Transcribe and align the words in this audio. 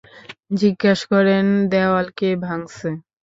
জিজ্ঞাস 0.51 0.99
করেন 1.11 1.45
দেয়াল 1.71 2.05
কে 2.17 2.29
ভাঙসে। 2.43 2.91